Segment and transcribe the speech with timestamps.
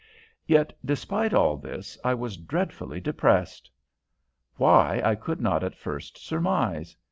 [0.47, 3.69] Yet, despite all this, I was dreadfully depressed.
[4.55, 6.95] Why, I could not at first surmise.